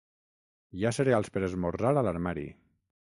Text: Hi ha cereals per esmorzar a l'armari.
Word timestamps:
Hi 0.79 0.85
ha 0.89 0.93
cereals 0.99 1.29
per 1.35 1.43
esmorzar 1.49 1.93
a 1.93 2.05
l'armari. 2.09 2.47